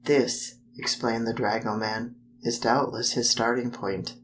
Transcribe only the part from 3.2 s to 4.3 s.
starting point.